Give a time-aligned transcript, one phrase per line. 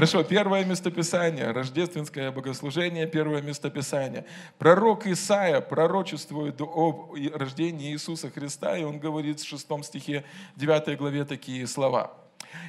[0.00, 4.24] Хорошо, первое местописание, рождественское богослужение, первое местописание.
[4.56, 10.24] Пророк Исаия пророчествует об рождении Иисуса Христа, и он говорит в шестом стихе
[10.56, 12.14] 9 главе такие слова.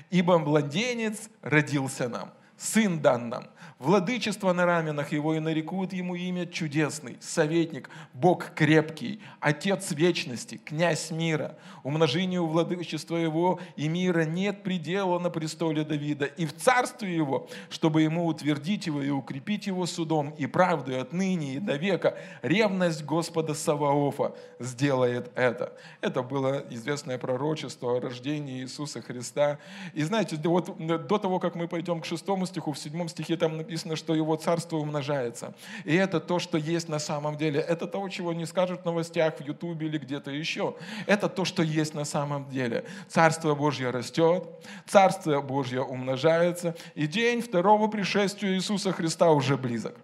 [0.09, 3.47] «Ибо младенец родился нам, сын дан нам,
[3.81, 11.09] Владычество на раменах его и нарекут ему имя чудесный, советник, Бог крепкий, Отец вечности, князь
[11.09, 11.57] мира.
[11.81, 18.03] Умножению владычества его и мира нет предела на престоле Давида и в царстве его, чтобы
[18.03, 22.15] ему утвердить его и укрепить его судом и правдой отныне и до века.
[22.43, 25.73] Ревность Господа Саваофа сделает это.
[26.01, 29.57] Это было известное пророчество о рождении Иисуса Христа.
[29.95, 33.57] И знаете, вот до того, как мы пойдем к шестому стиху, в седьмом стихе там
[33.57, 35.53] написано, написано, что его царство умножается.
[35.85, 37.61] И это то, что есть на самом деле.
[37.61, 40.75] Это того, чего не скажут в новостях, в Ютубе или где-то еще.
[41.07, 42.83] Это то, что есть на самом деле.
[43.07, 44.43] Царство Божье растет,
[44.87, 49.95] Царство Божье умножается, и день второго пришествия Иисуса Христа уже близок.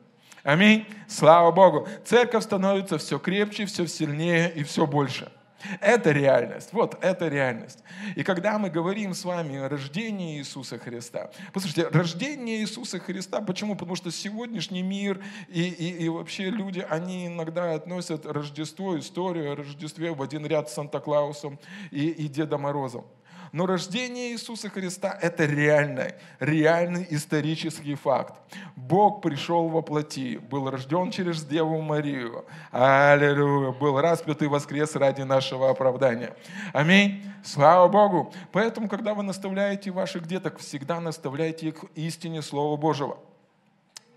[0.44, 0.86] Аминь.
[1.10, 1.90] Слава Богу.
[2.06, 5.30] Церковь становится все крепче, все сильнее и все больше.
[5.82, 6.72] Это реальность.
[6.72, 7.84] Вот это реальность.
[8.16, 13.76] И когда мы говорим с вами о рождении Иисуса Христа, послушайте, рождение Иисуса Христа, почему?
[13.76, 19.56] Потому что сегодняшний мир и, и, и вообще люди, они иногда относят Рождество, историю о
[19.56, 21.60] Рождестве в один ряд с Санта-Клаусом
[21.92, 23.06] и, и Дедом Морозом.
[23.52, 28.40] Но рождение Иисуса Христа– это реальный, реальный исторический факт.
[28.76, 32.46] Бог пришел во плоти, был рожден через Деву Марию.
[32.72, 33.72] Аллилуйя.
[33.72, 36.36] Был распят и воскрес ради нашего оправдания.
[36.74, 37.24] Аминь.
[37.44, 38.34] Слава Богу.
[38.52, 43.18] Поэтому, когда вы наставляете ваших деток, всегда наставляйте их истине Слова Божьего.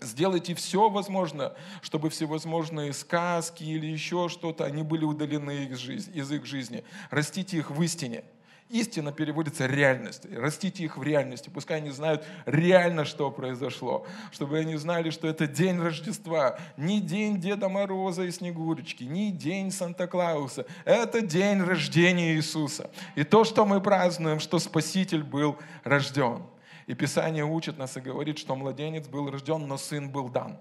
[0.03, 6.83] Сделайте все возможное, чтобы всевозможные сказки или еще что-то, они были удалены из их жизни.
[7.11, 8.23] Растите их в истине.
[8.71, 10.25] Истина переводится реальность.
[10.31, 11.49] Растите их в реальности.
[11.49, 14.05] Пускай они знают реально, что произошло.
[14.31, 16.57] Чтобы они знали, что это день Рождества.
[16.77, 19.03] Не день Деда Мороза и Снегурочки.
[19.03, 20.65] Не день Санта-Клауса.
[20.85, 22.89] Это день рождения Иисуса.
[23.15, 26.43] И то, что мы празднуем, что Спаситель был рожден.
[26.87, 30.57] И Писание учит нас и говорит, что младенец был рожден, но сын был дан.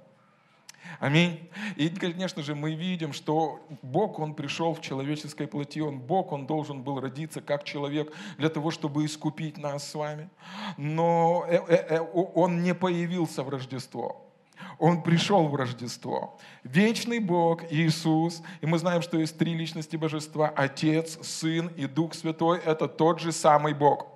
[0.99, 1.49] Аминь.
[1.77, 6.47] И, конечно же, мы видим, что Бог, Он пришел в человеческой плоти, Он Бог, Он
[6.47, 10.29] должен был родиться как человек для того, чтобы искупить нас с вами.
[10.77, 12.01] Но э, э, э,
[12.35, 14.27] Он не появился в Рождество.
[14.79, 16.39] Он пришел в Рождество.
[16.65, 18.43] Вечный Бог, Иисус.
[18.61, 20.53] И мы знаем, что есть три личности Божества.
[20.57, 22.59] Отец, Сын и Дух Святой.
[22.59, 24.10] Это тот же самый Бог.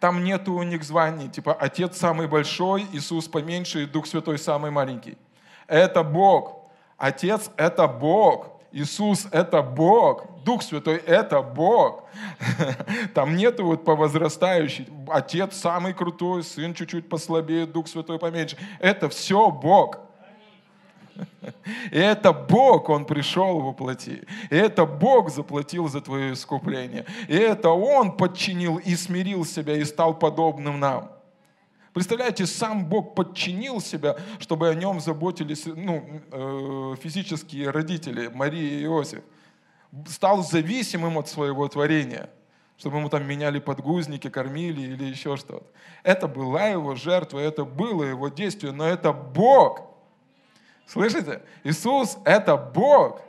[0.00, 4.70] Там нету у них званий, типа Отец самый большой, Иисус поменьше и Дух Святой самый
[4.70, 5.18] маленький.
[5.66, 6.70] Это Бог.
[6.96, 8.50] Отец– это Бог.
[8.72, 10.26] Иисус– это Бог.
[10.44, 12.04] Дух Святой– это Бог.
[13.14, 14.88] Там нету вот по возрастающей.
[15.08, 18.56] Отец самый крутой, Сын чуть-чуть послабее, Дух Святой поменьше.
[18.80, 19.98] Это все Бог.
[21.90, 24.22] И это Бог, Он пришел в воплоти.
[24.50, 27.04] И это Бог заплатил за твое искупление.
[27.28, 31.10] И это Он подчинил и смирил себя и стал подобным нам.
[31.92, 38.84] Представляете, сам Бог подчинил себя, чтобы о нем заботились ну, э, физические родители, Мария и
[38.84, 39.22] Иосиф.
[40.08, 42.28] Стал зависимым от своего творения,
[42.76, 45.66] чтобы ему там меняли подгузники, кормили или еще что-то.
[46.02, 49.90] Это была его жертва, это было его действие, но это Бог–
[50.86, 51.42] Слышите?
[51.62, 53.20] Иисус– это Бог.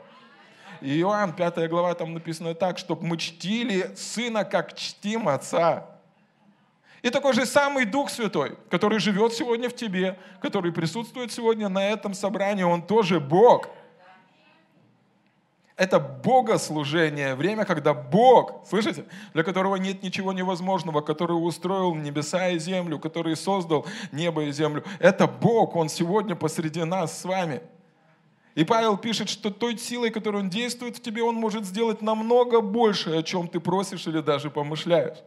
[0.80, 5.86] И Иоанн, 5 глава, там написано так, чтобы мы чтили Сына, как чтим Отца.
[7.02, 11.88] И такой же самый Дух Святой, который живет сегодня в тебе, который присутствует сегодня на
[11.88, 13.68] этом собрании, Он тоже Бог–
[15.76, 19.04] это богослужение, время, когда Бог, слышите,
[19.34, 24.84] для которого нет ничего невозможного, который устроил небеса и землю, который создал небо и землю.
[24.98, 27.60] Это Бог, Он сегодня посреди нас с вами.
[28.54, 32.62] И Павел пишет, что той силой, которой Он действует в тебе, Он может сделать намного
[32.62, 35.18] больше, о чем ты просишь или даже помышляешь.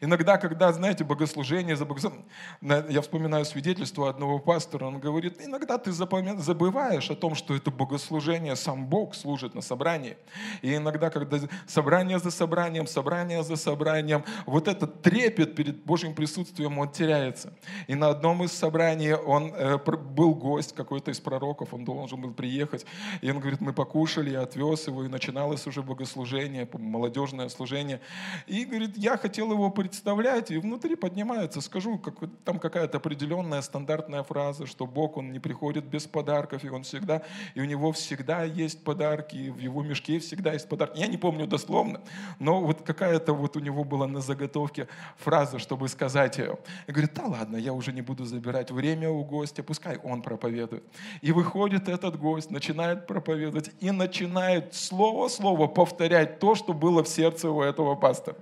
[0.00, 2.26] Иногда, когда, знаете, богослужение, за богослужением,
[2.60, 8.56] я вспоминаю свидетельство одного пастора, он говорит, иногда ты забываешь о том, что это богослужение,
[8.56, 10.16] сам Бог служит на собрании.
[10.62, 16.78] И иногда, когда собрание за собранием, собрание за собранием, вот этот трепет перед Божьим присутствием,
[16.78, 17.52] он теряется.
[17.86, 22.32] И на одном из собраний он э, был гость какой-то из пророков, он должен был
[22.32, 22.86] приехать,
[23.20, 28.00] и он говорит, мы покушали, я отвез его, и начиналось уже богослужение, молодежное служение.
[28.46, 32.14] И говорит, я хотел его представляете, и внутри поднимается, скажу, как,
[32.44, 37.22] там какая-то определенная стандартная фраза, что Бог, Он не приходит без подарков, и Он всегда,
[37.54, 40.98] и у Него всегда есть подарки, и в Его мешке всегда есть подарки.
[40.98, 42.00] Я не помню дословно,
[42.38, 44.86] но вот какая-то вот у Него была на заготовке
[45.16, 46.58] фраза, чтобы сказать ее.
[46.86, 50.84] И говорит, да ладно, я уже не буду забирать время у гостя, пускай Он проповедует.
[51.20, 57.50] И выходит этот гость, начинает проповедовать, и начинает слово-слово повторять то, что было в сердце
[57.50, 58.36] у этого пастора.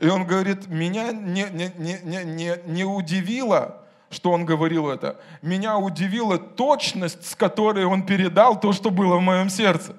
[0.00, 5.20] И он говорит, меня не, не, не, не, не удивило, что он говорил это.
[5.42, 9.94] Меня удивила точность, с которой он передал то, что было в моем сердце.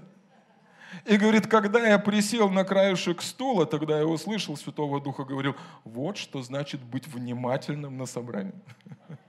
[1.06, 6.18] И говорит, когда я присел на краешек стула, тогда я услышал Святого Духа, говорил, вот
[6.18, 8.54] что значит быть внимательным на собрании.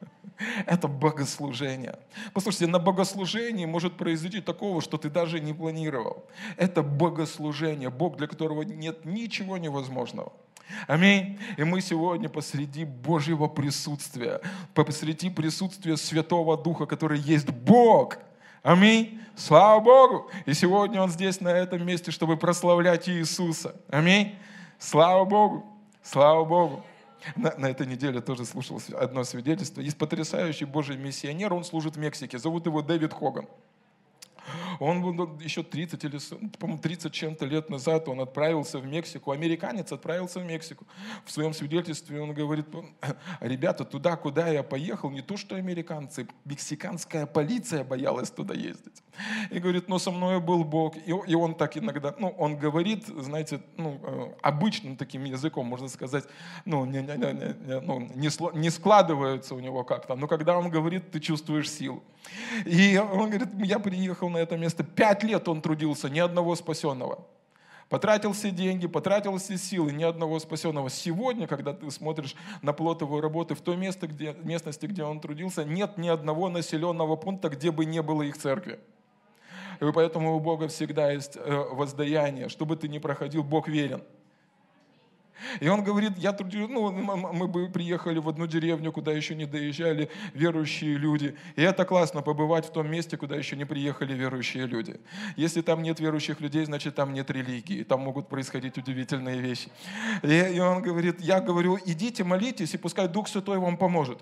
[0.67, 1.99] Это богослужение.
[2.33, 6.25] Послушайте, на богослужении может произойти такого, что ты даже не планировал.
[6.57, 10.33] Это богослужение, Бог, для которого нет ничего невозможного.
[10.87, 11.39] Аминь.
[11.57, 14.41] И мы сегодня посреди Божьего присутствия,
[14.75, 18.19] посреди присутствия Святого Духа, который есть Бог.
[18.63, 19.21] Аминь.
[19.35, 20.31] Слава Богу.
[20.47, 23.75] И сегодня Он здесь, на этом месте, чтобы прославлять Иисуса.
[23.89, 24.37] Аминь.
[24.79, 25.65] Слава Богу.
[26.03, 26.85] Слава Богу.
[27.37, 29.81] На, на этой неделе тоже слушал одно свидетельство.
[29.81, 32.39] Есть потрясающий Божий миссионер, он служит в Мексике.
[32.39, 33.47] Зовут его Дэвид Хоган.
[34.83, 36.19] Он еще 30 или,
[36.59, 39.31] по-моему, 30 чем-то лет назад он отправился в Мексику.
[39.31, 40.87] Американец отправился в Мексику.
[41.25, 42.67] В своем свидетельстве он говорит,
[43.41, 49.03] ребята, туда, куда я поехал, не то что американцы, мексиканская полиция боялась туда ездить.
[49.51, 50.97] И говорит, но со мной был Бог.
[51.07, 56.25] И, он так иногда, ну, он говорит, знаете, ну, э, обычным таким языком, можно сказать,
[56.65, 57.33] ну, не, не, не,
[57.67, 60.17] не, ну, не, не складывается у него как-то.
[60.17, 62.03] Но когда он говорит, ты чувствуешь силу.
[62.65, 67.27] И он говорит, я приехал на это место, пять лет он трудился, ни одного спасенного.
[67.89, 70.89] Потратил все деньги, потратил все силы, ни одного спасенного.
[70.89, 75.65] Сегодня, когда ты смотришь на плотовую работу в той место, где, местности, где он трудился,
[75.65, 78.81] нет ни одного населенного пункта, где бы не было их церкви.
[79.79, 82.49] И поэтому у Бога всегда есть э, воздаяние.
[82.49, 84.03] Что бы ты ни проходил, Бог верен.
[85.61, 89.47] И он говорит, я трудил, ну, мы бы приехали в одну деревню, куда еще не
[89.47, 91.37] доезжали верующие люди.
[91.57, 95.01] И это классно, побывать в том месте, куда еще не приехали верующие люди.
[95.37, 97.83] Если там нет верующих людей, значит, там нет религии.
[97.83, 99.69] Там могут происходить удивительные вещи.
[100.23, 104.19] И, и он говорит, я говорю, идите, молитесь, и пускай Дух Святой вам поможет.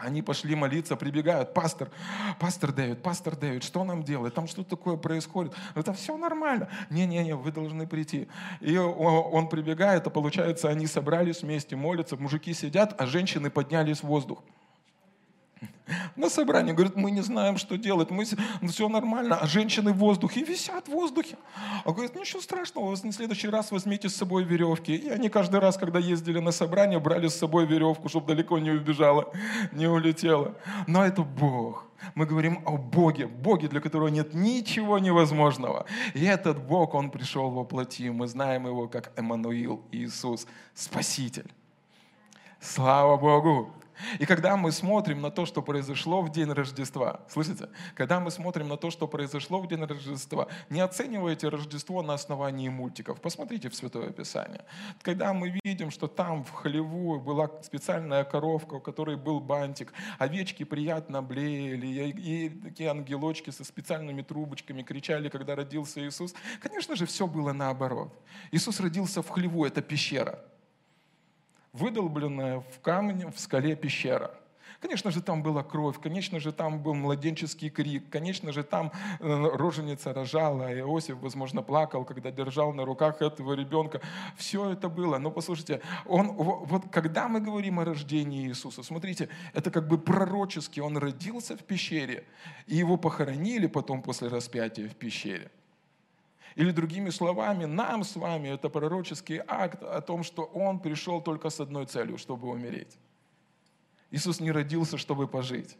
[0.00, 1.90] Они пошли молиться, прибегают, пастор,
[2.38, 4.34] пастор Дэвид, пастор Дэвид, что нам делать?
[4.34, 5.54] Там что такое происходит?
[5.74, 6.68] Это все нормально.
[6.90, 8.28] Не-не-не, вы должны прийти.
[8.60, 14.04] И он прибегает, а получается, они собрались вместе, молятся, мужики сидят, а женщины поднялись в
[14.04, 14.42] воздух
[16.16, 18.24] на собрании, говорит, мы не знаем, что делать, мы,
[18.68, 21.36] все нормально, а женщины в воздухе висят в воздухе.
[21.84, 24.94] Он говорит, ничего страшного, на следующий раз возьмите с собой веревки.
[24.94, 28.70] И они каждый раз, когда ездили на собрание, брали с собой веревку, чтобы далеко не
[28.70, 29.32] убежала,
[29.72, 30.54] не улетела.
[30.86, 31.86] Но это Бог.
[32.14, 35.84] Мы говорим о Боге, Боге, для которого нет ничего невозможного.
[36.14, 38.08] И этот Бог, Он пришел во плоти.
[38.08, 41.50] Мы знаем Его как Эммануил, Иисус, Спаситель.
[42.60, 43.74] Слава Богу!
[44.18, 48.68] И когда мы смотрим на то, что произошло в день Рождества, слышите, когда мы смотрим
[48.68, 53.20] на то, что произошло в день Рождества, не оценивайте Рождество на основании мультиков.
[53.20, 54.64] Посмотрите в Святое Писание.
[55.02, 60.64] Когда мы видим, что там в хлеву была специальная коровка, у которой был бантик, овечки
[60.64, 67.26] приятно блеяли, и такие ангелочки со специальными трубочками кричали, когда родился Иисус, конечно же, все
[67.26, 68.12] было наоборот.
[68.52, 70.49] Иисус родился в хлеву, это пещера
[71.72, 74.30] выдолбленная в камне в скале пещера.
[74.80, 79.50] Конечно же, там была кровь, конечно же, там был младенческий крик, конечно же, там э,
[79.54, 84.00] роженица рожала, а Иосиф, возможно, плакал, когда держал на руках этого ребенка.
[84.36, 85.18] Все это было.
[85.18, 90.80] Но послушайте, он, вот когда мы говорим о рождении Иисуса, смотрите, это как бы пророчески,
[90.80, 92.24] он родился в пещере,
[92.66, 95.50] и его похоронили потом после распятия в пещере.
[96.56, 101.50] Или другими словами, нам с вами это пророческий акт о том, что Он пришел только
[101.50, 102.98] с одной целью, чтобы умереть.
[104.10, 105.76] Иисус не родился, чтобы пожить.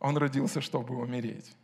[0.00, 1.54] Он родился, чтобы умереть.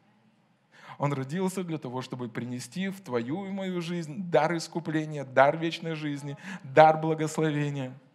[0.99, 5.95] Он родился для того, чтобы принести в твою и мою жизнь дар искупления, дар вечной
[5.95, 7.99] жизни, дар благословения–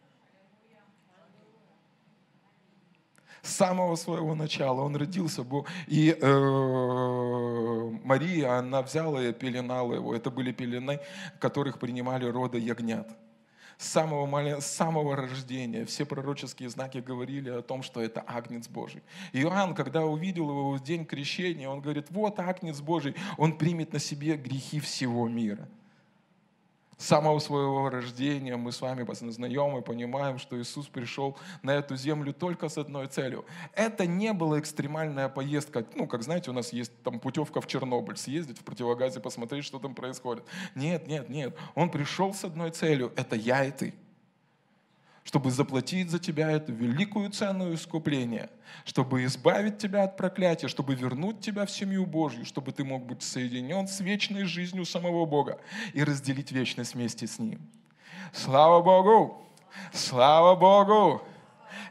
[3.41, 4.81] с самого своего начала.
[4.81, 5.45] Он родился,
[5.87, 10.15] и э, Мария, она взяла и пеленала его.
[10.15, 10.99] Это были пелены,
[11.39, 13.09] которых принимали рода ягнят.
[13.77, 19.01] С самого, с самого рождения все пророческие знаки говорили о том, что это Агнец Божий.
[19.33, 23.99] Иоанн, когда увидел его в день крещения, он говорит, вот Агнец Божий, он примет на
[23.99, 25.67] себе грехи всего мира–
[27.01, 32.31] Самого своего рождения мы с вами знаем и понимаем, что Иисус пришел на эту землю
[32.31, 33.43] только с одной целью.
[33.73, 35.83] Это не была экстремальная поездка.
[35.95, 39.79] Ну, как знаете, у нас есть там путевка в Чернобыль, съездить в противогазе, посмотреть, что
[39.79, 40.43] там происходит.
[40.75, 41.57] Нет, нет, нет.
[41.73, 43.11] Он пришел с одной целью.
[43.15, 43.95] Это я и ты
[45.23, 48.49] чтобы заплатить за тебя эту великую цену искупления,
[48.85, 53.21] чтобы избавить тебя от проклятия, чтобы вернуть тебя в семью Божью, чтобы ты мог быть
[53.21, 55.59] соединен с вечной жизнью самого Бога
[55.93, 57.61] и разделить вечность вместе с Ним.
[58.33, 59.45] Слава Богу!
[59.93, 61.21] Слава Богу!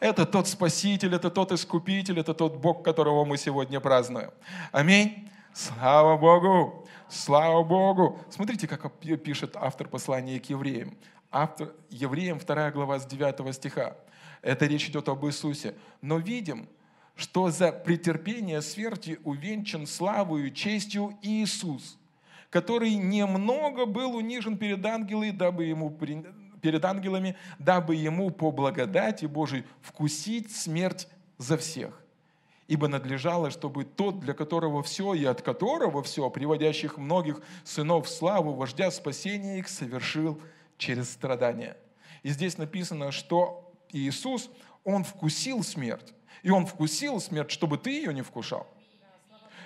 [0.01, 4.31] Это тот Спаситель, это тот Искупитель, это тот Бог, которого мы сегодня празднуем.
[4.73, 5.31] Аминь.
[5.53, 6.87] Слава Богу!
[7.09, 8.19] Слава Богу!
[8.31, 10.97] Смотрите, как пишет автор послания к евреям
[11.31, 13.97] автор, Евреям 2 глава с 9 стиха.
[14.43, 15.75] Это речь идет об Иисусе.
[16.01, 16.69] Но видим,
[17.17, 21.99] что за претерпение смерти увенчан славою честью Иисус,
[22.49, 29.65] который немного был унижен перед ангелами, дабы ему перед ангелами, дабы ему по благодати Божией
[29.83, 31.09] вкусить смерть
[31.39, 32.03] за всех.
[32.67, 38.11] Ибо надлежало, чтобы тот, для которого все и от которого все, приводящих многих сынов в
[38.11, 40.41] славу, вождя спасения их, совершил
[40.81, 41.77] через страдания.
[42.25, 44.51] И здесь написано, что Иисус,
[44.83, 46.13] Он вкусил смерть.
[46.43, 48.67] И Он вкусил смерть, чтобы ты ее не вкушал.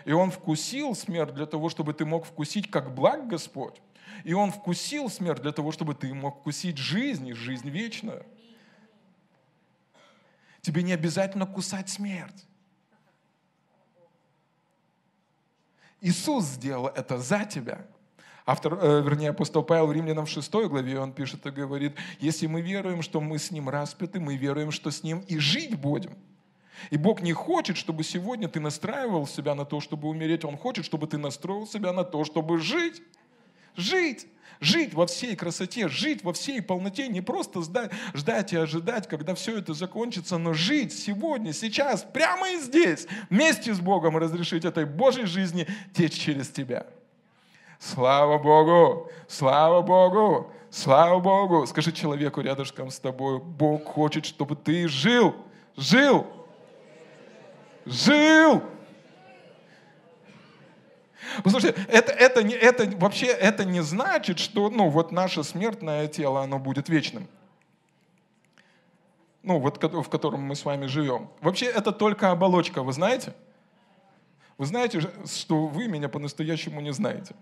[0.04, 3.80] И Он вкусил смерть для того, чтобы ты мог вкусить, как благ Господь.
[4.24, 8.26] И Он вкусил смерть для того, чтобы ты мог вкусить жизнь и жизнь вечную.
[10.60, 12.44] Тебе не обязательно кусать смерть.
[16.00, 17.86] Иисус сделал это за тебя.
[18.46, 22.60] Автор, э, вернее, апостол Павел Римлянам в 6 главе, он пишет и говорит, если мы
[22.60, 26.14] веруем, что мы с Ним распяты, мы веруем, что с Ним и жить будем.
[26.90, 30.44] И Бог не хочет, чтобы сегодня ты настраивал себя на то, чтобы умереть.
[30.44, 33.02] Он хочет, чтобы ты настроил себя на то, чтобы жить.
[33.76, 34.26] Жить.
[34.60, 39.34] Жить во всей красоте, жить во всей полноте, не просто ждать, ждать и ожидать, когда
[39.34, 44.84] все это закончится, но жить сегодня, сейчас, прямо и здесь, вместе с Богом разрешить этой
[44.84, 46.86] Божьей жизни течь через тебя.
[47.84, 49.10] Слава Богу!
[49.28, 50.50] Слава Богу!
[50.70, 51.66] Слава Богу!
[51.66, 55.36] Скажи человеку рядышком с тобой, Бог хочет, чтобы ты жил,
[55.76, 56.26] жил,
[57.84, 58.62] жил.
[61.42, 66.40] Послушайте, это, это, не, это вообще это не значит, что ну, вот наше смертное тело,
[66.40, 67.28] оно будет вечным.
[69.42, 71.28] Ну, вот в котором мы с вами живем.
[71.42, 73.34] Вообще это только оболочка, вы знаете?
[74.56, 77.34] Вы знаете, что вы меня по-настоящему не знаете.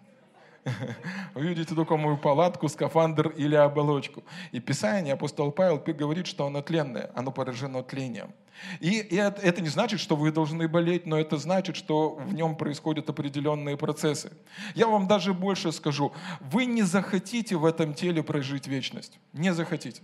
[1.35, 4.23] Вы видите только мою палатку, скафандр или оболочку.
[4.52, 8.33] И Писание, апостол Павел говорит, что оно тленное, оно поражено тлением.
[8.81, 12.54] И, и это, не значит, что вы должны болеть, но это значит, что в нем
[12.54, 14.33] происходят определенные процессы.
[14.75, 16.12] Я вам даже больше скажу.
[16.40, 19.19] Вы не захотите в этом теле прожить вечность.
[19.33, 20.02] Не захотите.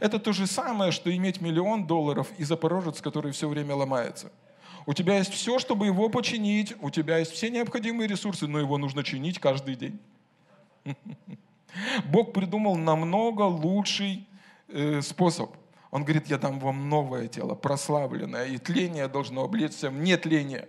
[0.00, 4.32] Это то же самое, что иметь миллион долларов и запорожец, который все время ломается.
[4.86, 8.76] У тебя есть все, чтобы его починить, у тебя есть все необходимые ресурсы, но его
[8.76, 9.98] нужно чинить каждый день.
[12.04, 14.26] Бог придумал намного лучший
[14.68, 15.56] э, способ.
[15.90, 20.68] Он говорит, я дам вам новое тело, прославленное, и тление должно облечься в нетление.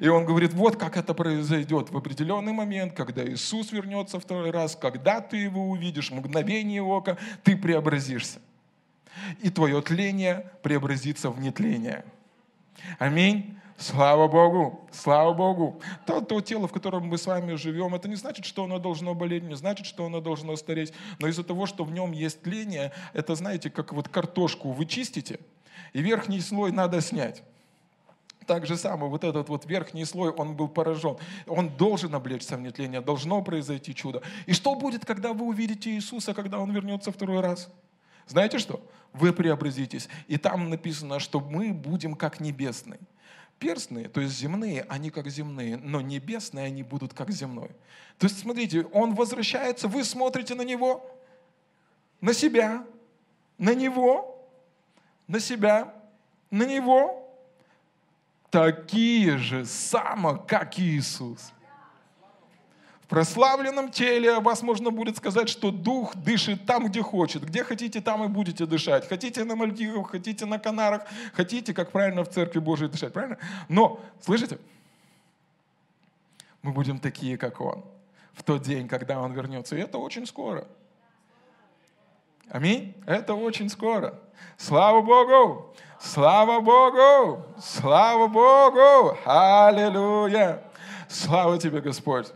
[0.00, 4.76] И он говорит, вот как это произойдет в определенный момент, когда Иисус вернется второй раз,
[4.76, 8.40] когда ты его увидишь, мгновение ока, ты преобразишься.
[9.40, 12.04] И твое тление преобразится в нетление.
[12.98, 13.58] Аминь.
[13.78, 15.80] Слава Богу, слава Богу.
[16.04, 19.14] То, то тело, в котором мы с вами живем, это не значит, что оно должно
[19.14, 20.92] болеть, не значит, что оно должно стареть.
[21.20, 25.38] Но из-за того, что в нем есть тление, это, знаете, как вот картошку вы чистите,
[25.92, 27.44] и верхний слой надо снять.
[28.48, 31.16] Так же самое, вот этот вот верхний слой, он был поражен.
[31.46, 34.22] Он должен облечься в нетление, должно произойти чудо.
[34.46, 37.70] И что будет, когда вы увидите Иисуса, когда Он вернется второй раз?
[38.26, 38.80] Знаете что?
[39.12, 40.08] Вы преобразитесь.
[40.26, 43.00] И там написано, что мы будем как небесные.
[43.58, 47.70] Перстные, то есть земные, они как земные, но небесные они будут как земной.
[48.18, 51.04] То есть, смотрите, он возвращается, вы смотрите на него,
[52.20, 52.86] на себя,
[53.58, 54.48] на него,
[55.26, 55.92] на себя,
[56.50, 57.28] на него,
[58.50, 61.52] такие же само, как Иисус
[63.08, 67.44] прославленном теле о вас можно будет сказать, что Дух дышит там, где хочет.
[67.44, 69.08] Где хотите, там и будете дышать.
[69.08, 73.12] Хотите на Мальдивах, хотите на Канарах, хотите, как правильно в Церкви Божией дышать.
[73.12, 73.38] Правильно?
[73.68, 74.58] Но, слышите?
[76.62, 77.84] Мы будем такие, как Он.
[78.34, 79.74] В тот день, когда Он вернется.
[79.76, 80.66] И это очень скоро.
[82.50, 82.94] Аминь?
[83.06, 84.18] Это очень скоро.
[84.56, 85.74] Слава Богу!
[86.00, 87.44] Слава Богу!
[87.60, 89.18] Слава Богу!
[89.24, 90.62] Аллилуйя!
[91.08, 92.32] Слава тебе, Господь!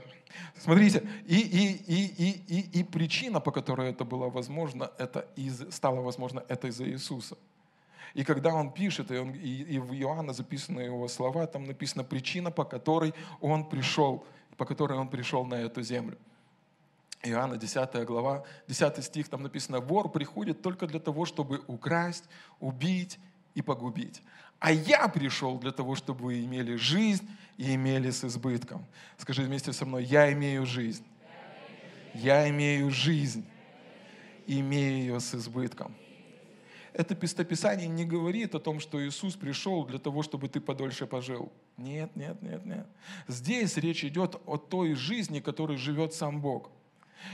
[0.63, 5.75] Смотрите, и, и, и, и, и, и причина, по которой это было возможно, это из,
[5.75, 7.37] стало возможно, это из-за Иисуса.
[8.15, 12.05] И когда он пишет, и, он, и, и в Иоанна записаны его слова, там написано
[12.05, 14.25] причина, по которой он пришел,
[14.57, 16.17] по которой он пришел на эту землю.
[17.25, 22.25] Иоанна 10 глава, 10 стих, там написано, вор приходит только для того, чтобы украсть,
[22.61, 23.19] убить
[23.55, 24.23] и погубить.
[24.61, 28.87] А я пришел для того, чтобы вы имели жизнь и имели с избытком.
[29.19, 31.05] Скажи вместе со мной, я имею жизнь.
[32.15, 33.45] Я имею жизнь.
[34.47, 35.95] Имею ее с избытком
[36.95, 41.53] это пистописание не говорит о том, что Иисус пришел для того, чтобы ты подольше пожил.
[41.77, 42.87] Нет, нет, нет, нет.
[43.29, 46.71] Здесь речь идет о той жизни, которой живет сам Бог.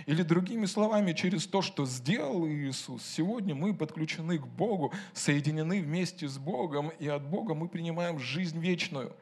[0.07, 6.29] Или другими словами, через то, что сделал Иисус, сегодня мы подключены к Богу, соединены вместе
[6.29, 9.17] с Богом, и от Бога мы принимаем жизнь вечную.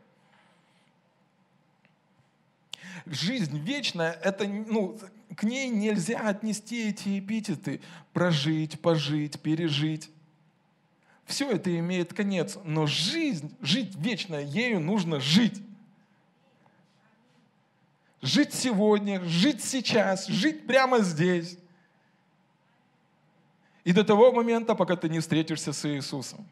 [3.06, 4.98] Жизнь вечная, это, ну,
[5.36, 7.80] к ней нельзя отнести эти эпитеты
[8.12, 10.10] прожить, пожить, пережить.
[11.24, 15.62] Все это имеет конец, но жизнь, жить вечно, ею нужно жить.
[18.22, 21.58] Жить сегодня, жить сейчас, жить прямо здесь.
[23.84, 26.44] И до того момента, пока ты не встретишься с Иисусом.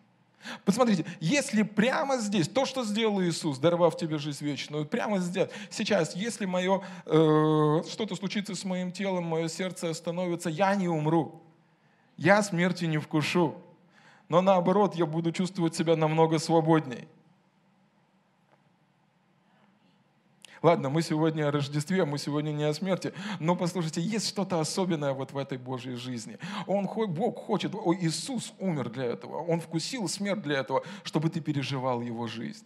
[0.65, 6.17] Посмотрите, если прямо здесь, то, что сделал Иисус, даровав тебе жизнь вечную, прямо здесь, сейчас,
[6.17, 11.43] если мое, э, что-то случится с моим телом, мое сердце остановится, я не умру,
[12.17, 13.57] я смерти не вкушу
[14.29, 17.09] но наоборот, я буду чувствовать себя намного свободней.
[20.65, 25.13] Ладно, мы сегодня о Рождестве, мы сегодня не о смерти, но послушайте, есть что-то особенное
[25.13, 26.39] вот в этой Божьей жизни.
[26.67, 32.01] Он, Бог хочет, Иисус умер для этого, Он вкусил смерть для этого, чтобы ты переживал
[32.01, 32.65] Его жизнь.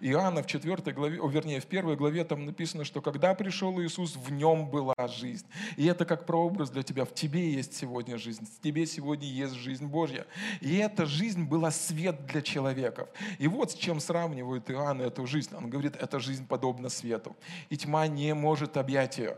[0.00, 4.16] Иоанна в 4 главе, о, вернее, в первой главе там написано, что когда пришел Иисус,
[4.16, 5.46] в нем была жизнь.
[5.76, 7.04] И это как прообраз для тебя.
[7.04, 10.26] В тебе есть сегодня жизнь, в тебе сегодня есть жизнь Божья.
[10.60, 13.08] И эта жизнь была свет для человеков.
[13.38, 15.54] И вот с чем сравнивает Иоанн эту жизнь.
[15.54, 17.36] Он говорит, эта жизнь подобна свету.
[17.68, 19.36] И тьма не может объять ее.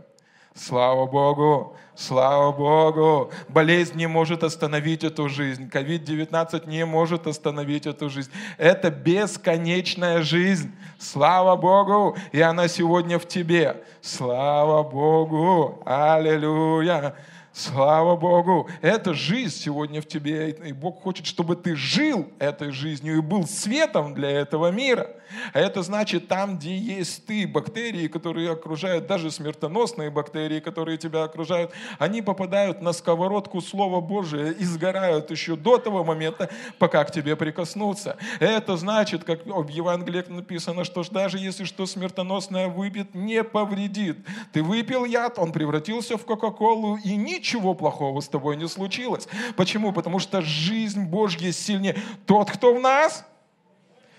[0.54, 3.30] Слава Богу, слава Богу.
[3.48, 5.68] Болезнь не может остановить эту жизнь.
[5.68, 8.30] COVID-19 не может остановить эту жизнь.
[8.58, 10.72] Это бесконечная жизнь.
[10.98, 12.16] Слава Богу.
[12.32, 13.84] И она сегодня в тебе.
[14.02, 15.82] Слава Богу.
[15.86, 17.14] Аллилуйя.
[17.52, 23.16] Слава Богу, эта жизнь сегодня в тебе, и Бог хочет, чтобы ты жил этой жизнью
[23.18, 25.10] и был светом для этого мира.
[25.52, 31.24] А это значит, там, где есть ты, бактерии, которые окружают, даже смертоносные бактерии, которые тебя
[31.24, 37.12] окружают, они попадают на сковородку Слова Божия и сгорают еще до того момента, пока к
[37.12, 38.16] тебе прикоснутся.
[38.38, 44.18] Это значит, как в Евангелии написано, что даже если что смертоносное выпьет, не повредит.
[44.52, 47.39] Ты выпил яд, он превратился в Кока-Колу, и ничего
[47.74, 49.28] плохого с тобой не случилось.
[49.56, 49.92] Почему?
[49.92, 51.96] Потому что жизнь Божья сильнее.
[52.26, 53.24] Тот, кто в нас,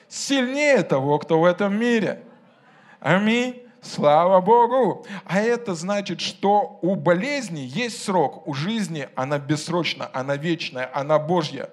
[0.07, 2.23] сильнее того, кто в этом мире.
[2.99, 3.61] Аминь.
[3.81, 5.07] Слава Богу!
[5.25, 11.17] А это значит, что у болезни есть срок, у жизни она бессрочна, она вечная, она
[11.17, 11.71] Божья.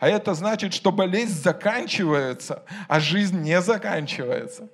[0.00, 4.68] А это значит, что болезнь заканчивается, а жизнь не заканчивается.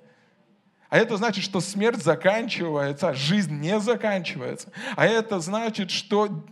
[0.91, 4.73] А это значит, что смерть заканчивается, а жизнь не заканчивается.
[4.97, 6.43] А это значит, что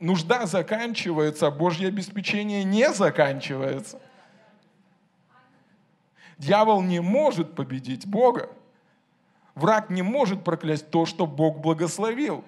[0.00, 4.00] нужда заканчивается, а Божье обеспечение не заканчивается.
[6.38, 8.48] Дьявол не может победить Бога.
[9.54, 12.42] Враг не может проклясть то, что Бог благословил.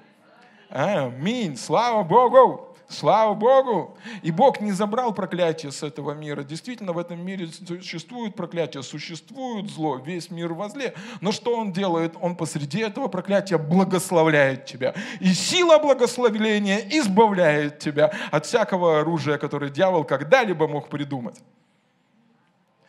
[0.71, 1.59] Аминь.
[1.59, 2.66] Слава Богу.
[2.89, 3.99] Слава Богу!
[4.23, 6.45] И Бог не забрал проклятие с этого мира.
[6.45, 10.95] Действительно, в этом мире существует проклятие, существует зло, весь мир возле.
[11.21, 12.15] Но что Он делает?
[12.21, 14.95] Он посреди этого проклятия благословляет тебя.
[15.19, 21.41] И сила благословления избавляет тебя от всякого оружия, которое дьявол когда-либо мог придумать.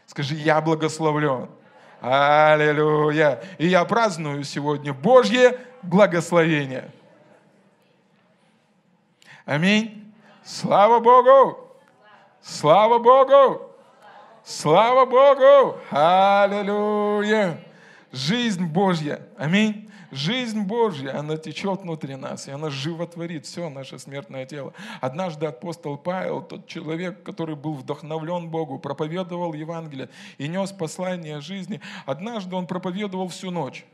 [0.05, 1.49] Скажи, я благословлен.
[2.01, 3.41] Аллилуйя.
[3.57, 6.91] И я праздную сегодня Божье благословение.
[9.47, 10.13] Аминь.
[10.43, 11.57] Слава Богу.
[12.41, 13.62] Слава Богу.
[14.43, 15.77] Слава Богу.
[15.89, 17.63] Аллилуйя.
[18.12, 19.25] Жизнь Божья.
[19.38, 19.89] Аминь.
[20.12, 24.73] Жизнь Божья, она течет внутри нас, и она животворит все наше смертное тело.
[25.01, 31.81] Однажды апостол Павел, тот человек, который был вдохновлен Богу, проповедовал Евангелие и нес послание жизни,
[32.05, 33.86] однажды он проповедовал всю ночь.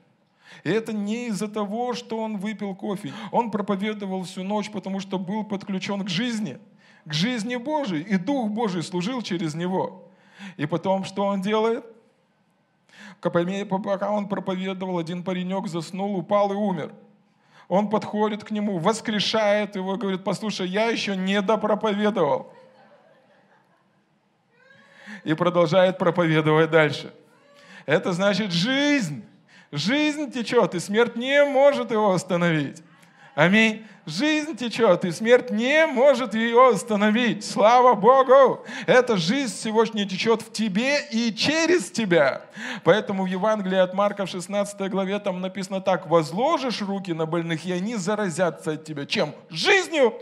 [0.63, 3.11] И это не из-за того, что он выпил кофе.
[3.31, 6.59] Он проповедовал всю ночь, потому что был подключен к жизни,
[7.05, 10.07] к жизни Божией, и Дух Божий служил через него.
[10.57, 11.85] И потом что он делает?
[13.19, 16.93] Пока он проповедовал, один паренек заснул, упал и умер.
[17.67, 22.53] Он подходит к нему, воскрешает его, говорит, послушай, я еще не допроповедовал.
[25.23, 27.13] И продолжает проповедовать дальше.
[27.85, 29.25] Это значит жизнь.
[29.75, 32.83] Жизнь течет, и смерть не может его остановить.
[33.33, 33.83] Аминь.
[34.05, 37.43] Жизнь течет, и смерть не может ее остановить.
[37.43, 38.63] Слава Богу!
[38.85, 42.43] Эта жизнь сегодня течет в тебе и через тебя.
[42.83, 46.05] Поэтому в Евангелии от Марка в 16 главе там написано так.
[46.05, 49.07] «Возложишь руки на больных, и они заразятся от тебя».
[49.07, 49.33] Чем?
[49.49, 50.13] Жизнью!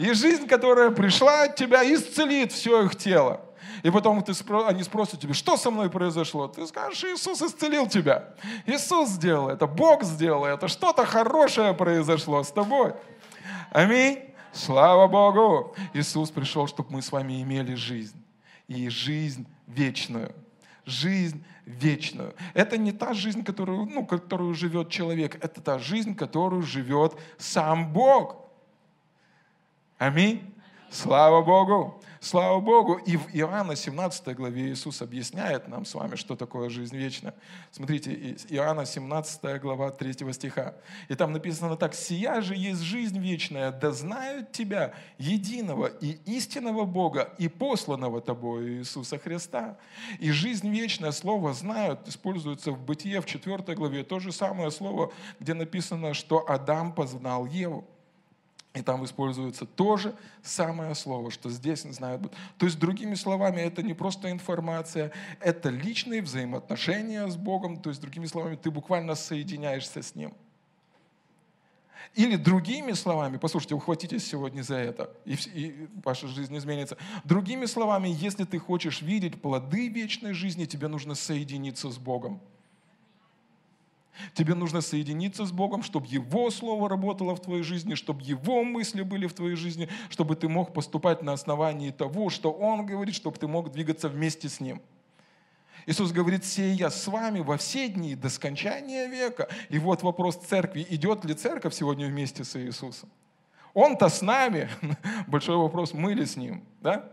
[0.00, 3.40] И жизнь, которая пришла от тебя, исцелит все их тело.
[3.82, 4.32] И потом ты,
[4.66, 6.46] они спросят тебя, что со мной произошло?
[6.46, 8.34] Ты скажешь, Иисус исцелил тебя.
[8.64, 12.94] Иисус сделал это, Бог сделал это, что-то хорошее произошло с тобой.
[13.70, 14.20] Аминь.
[14.52, 15.74] Слава Богу.
[15.94, 18.22] Иисус пришел, чтобы мы с вами имели жизнь.
[18.68, 20.32] И жизнь вечную.
[20.84, 22.34] Жизнь вечную.
[22.54, 25.42] Это не та жизнь, которую, ну, которую живет человек.
[25.42, 28.36] Это та жизнь, которую живет сам Бог.
[29.98, 30.54] Аминь.
[30.90, 32.00] Слава Богу.
[32.22, 32.98] Слава Богу.
[32.98, 37.34] И в Иоанна 17 главе Иисус объясняет нам с вами, что такое жизнь вечная.
[37.72, 40.76] Смотрите, Иоанна 17 глава 3 стиха.
[41.08, 41.96] И там написано так.
[41.96, 48.78] «Сия же есть жизнь вечная, да знают Тебя, единого и истинного Бога, и посланного Тобою
[48.78, 49.76] Иисуса Христа».
[50.20, 54.04] И жизнь вечная, слово «знают» используется в Бытие в 4 главе.
[54.04, 57.84] То же самое слово, где написано, что Адам познал Еву.
[58.74, 62.22] И там используется то же самое слово, что здесь знают.
[62.56, 67.76] То есть, другими словами, это не просто информация, это личные взаимоотношения с Богом.
[67.76, 70.32] То есть, другими словами, ты буквально соединяешься с Ним.
[72.14, 76.98] Или другими словами, послушайте, ухватитесь сегодня за это, и, и ваша жизнь изменится.
[77.24, 82.40] Другими словами, если ты хочешь видеть плоды вечной жизни, тебе нужно соединиться с Богом.
[84.34, 89.02] Тебе нужно соединиться с Богом, чтобы Его Слово работало в твоей жизни, чтобы Его мысли
[89.02, 93.38] были в твоей жизни, чтобы ты мог поступать на основании того, что Он говорит, чтобы
[93.38, 94.80] ты мог двигаться вместе с Ним.
[95.86, 99.48] Иисус говорит, сей я с вами во все дни до скончания века.
[99.68, 103.10] И вот вопрос церкви, идет ли церковь сегодня вместе с Иисусом?
[103.74, 104.68] Он-то с нами.
[105.26, 106.64] Большой вопрос, мы ли с Ним?
[106.80, 107.10] Да?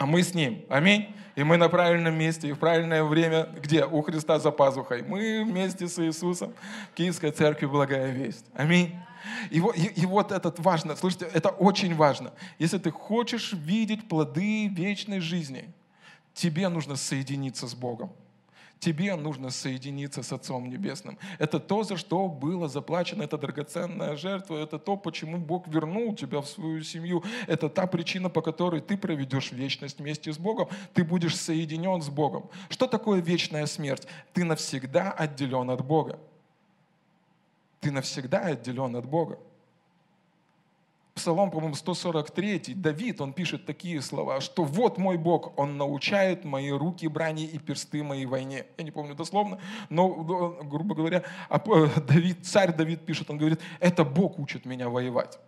[0.00, 0.64] А мы с Ним.
[0.70, 1.14] Аминь.
[1.36, 3.50] И мы на правильном месте и в правильное время.
[3.62, 3.84] Где?
[3.84, 5.02] У Христа за пазухой.
[5.02, 6.54] Мы вместе с Иисусом
[6.90, 8.46] в Киевской церкви благая весть.
[8.54, 8.96] Аминь.
[9.50, 12.32] И вот, и, и вот это важно, слышите, это очень важно.
[12.58, 15.68] Если ты хочешь видеть плоды вечной жизни,
[16.32, 18.10] тебе нужно соединиться с Богом
[18.80, 21.18] тебе нужно соединиться с Отцом Небесным.
[21.38, 26.40] Это то, за что было заплачено, это драгоценная жертва, это то, почему Бог вернул тебя
[26.40, 27.22] в свою семью.
[27.46, 32.08] Это та причина, по которой ты проведешь вечность вместе с Богом, ты будешь соединен с
[32.08, 32.48] Богом.
[32.70, 34.06] Что такое вечная смерть?
[34.32, 36.18] Ты навсегда отделен от Бога.
[37.80, 39.38] Ты навсегда отделен от Бога.
[41.14, 46.70] Псалом, по-моему, 143, Давид, он пишет такие слова, что вот мой Бог, он научает мои
[46.70, 48.66] руки брани и персты моей войне.
[48.78, 50.08] Я не помню дословно, но,
[50.62, 51.58] грубо говоря, а,
[52.00, 55.38] Давид, царь Давид пишет, он говорит, это Бог учит меня воевать.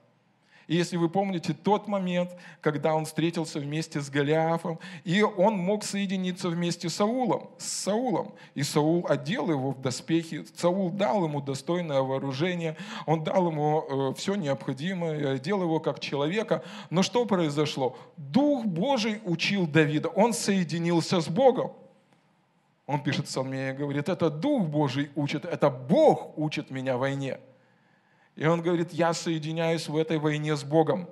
[0.72, 5.84] И если вы помните тот момент, когда он встретился вместе с Голиафом, и он мог
[5.84, 8.32] соединиться вместе с Саулом, с Саулом.
[8.54, 14.14] И Саул одел его в доспехи, Саул дал ему достойное вооружение, он дал ему э,
[14.16, 16.64] все необходимое, одел его как человека.
[16.88, 17.98] Но что произошло?
[18.16, 21.72] Дух Божий учил Давида, он соединился с Богом.
[22.86, 27.40] Он пишет в Псалме, говорит, это Дух Божий учит, это Бог учит меня войне.
[28.36, 31.08] И он говорит, я соединяюсь в этой войне с Богом.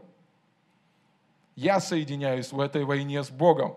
[1.54, 3.76] Я соединяюсь в этой войне с Богом.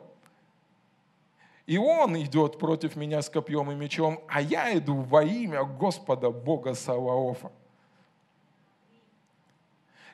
[1.65, 6.29] И он идет против меня с копьем и мечом, а я иду во имя Господа
[6.29, 7.51] Бога Саваофа.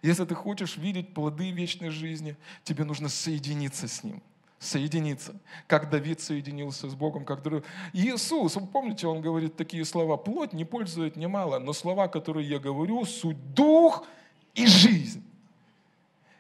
[0.02, 4.22] Если ты хочешь видеть плоды вечной жизни, тебе нужно соединиться с Ним
[4.60, 5.39] соединиться.
[5.67, 7.63] Как Давид соединился с Богом, как друг.
[7.93, 12.60] Иисус, вы помните, он говорит такие слова, плоть не пользует немало, но слова, которые я
[12.60, 14.06] говорю, суть дух
[14.54, 15.24] и жизнь.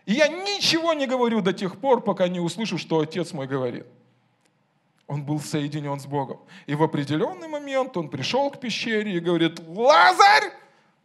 [0.05, 3.85] И я ничего не говорю до тех пор, пока не услышу, что Отец мой говорит.
[5.07, 6.39] Он был соединен с Богом.
[6.67, 10.51] И в определенный момент он пришел к пещере и говорит, Лазарь,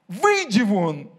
[0.08, 1.10] выйди вон.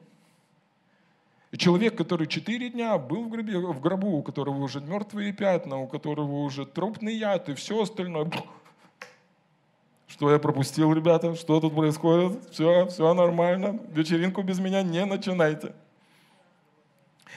[1.56, 5.78] И человек, который четыре дня был в, гробе, в гробу, у которого уже мертвые пятна,
[5.78, 8.30] у которого уже трупный яд и все остальное.
[10.10, 11.34] Что я пропустил, ребята?
[11.34, 12.52] Что тут происходит?
[12.52, 13.80] Все, все нормально.
[13.94, 15.74] Вечеринку без меня не начинайте.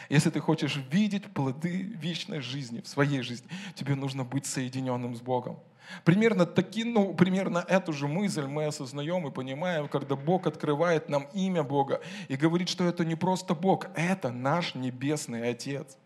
[0.09, 5.21] Если ты хочешь видеть плоды вечной жизни в своей жизни, тебе нужно быть соединенным с
[5.21, 5.61] Богом.
[6.05, 11.29] Примерно, таки, ну, примерно эту же мысль мы осознаем и понимаем, когда Бог открывает нам
[11.33, 15.97] имя Бога и говорит, что это не просто Бог, это наш Небесный Отец.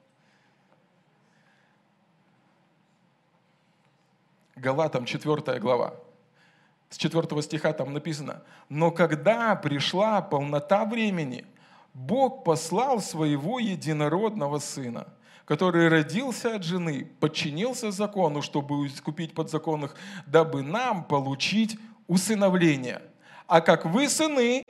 [4.57, 5.95] Галатам 4 глава.
[6.89, 11.47] С 4 стиха там написано, «Но когда пришла полнота времени,
[11.95, 15.09] Бог послал своего единородного Сына,
[15.45, 19.95] который родился от жены, подчинился закону, чтобы искупить подзаконных,
[20.27, 23.03] дабы нам получить усыновление.
[23.47, 24.65] А как вы сыны,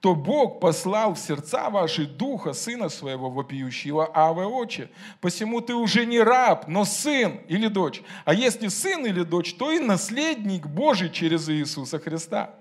[0.00, 4.90] то Бог послал в сердца ваши духа Сына Своего вопиющего Аве Отче.
[5.20, 8.02] Посему ты уже не раб, но сын или дочь.
[8.24, 12.54] А если сын или дочь, то и наследник Божий через Иисуса Христа.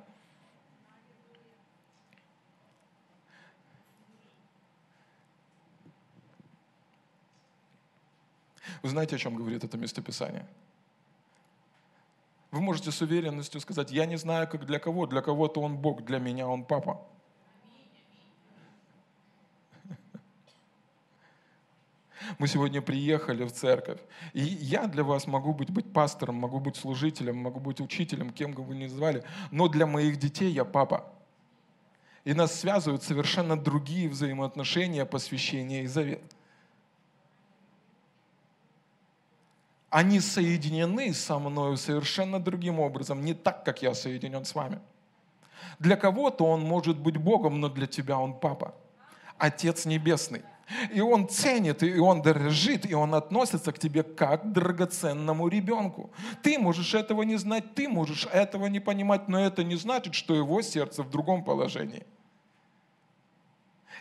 [8.84, 10.48] Вы знаете, о чем говорит это местописание?
[12.52, 15.06] Вы можете с уверенностью сказать, я не знаю, как для кого.
[15.06, 17.06] Для кого-то он Бог, для меня он папа.
[22.40, 24.00] Мы сегодня приехали в церковь,
[24.34, 28.52] и я для вас могу быть, быть пастором, могу быть служителем, могу быть учителем, кем
[28.52, 31.14] бы вы ни звали, но для моих детей я папа.
[32.26, 36.22] И нас связывают совершенно другие взаимоотношения, посвящения и завет.
[39.90, 44.80] Они соединены со мною совершенно другим образом, не так, как я соединен с вами.
[45.80, 48.74] Для кого-то он может быть Богом, но для тебя он папа,
[49.38, 50.44] Отец Небесный.
[50.94, 56.12] И он ценит, и он дорожит, и он относится к тебе как к драгоценному ребенку.
[56.44, 60.36] Ты можешь этого не знать, ты можешь этого не понимать, но это не значит, что
[60.36, 62.06] его сердце в другом положении–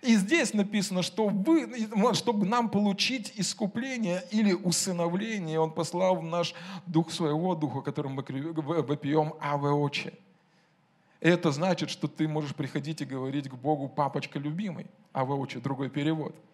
[0.02, 1.68] и здесь написано, что вы,
[2.14, 6.54] чтобы нам получить искупление или усыновление, Он послал в наш
[6.86, 10.12] дух своего духа, которым мы вопием Аве Отче.
[11.20, 15.90] Это значит, что ты можешь приходить и говорить к Богу, папочка любимый, Аве Отче, другой
[15.90, 16.34] перевод–